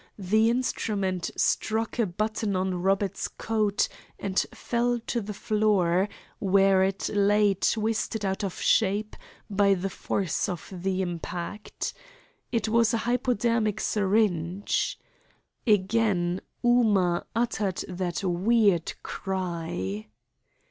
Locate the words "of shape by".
8.43-9.75